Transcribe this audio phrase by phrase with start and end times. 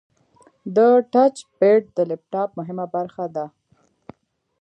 [0.75, 0.77] د
[1.11, 3.45] ټچ پیډ د لپټاپ مهمه برخه ده.